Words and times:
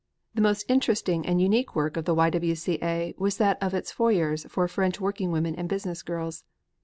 The 0.33 0.41
most 0.41 0.65
interesting 0.67 1.27
and 1.27 1.39
unique 1.39 1.75
work 1.75 1.95
of 1.95 2.05
the 2.05 2.15
Y. 2.15 2.31
W. 2.31 2.55
C. 2.55 2.79
A. 2.81 3.13
was 3.19 3.37
that 3.37 3.61
of 3.61 3.75
its 3.75 3.91
foyers 3.91 4.47
for 4.49 4.67
French 4.67 4.99
working 4.99 5.31
women 5.31 5.53
and 5.53 5.69
business 5.69 6.01
girls. 6.01 6.43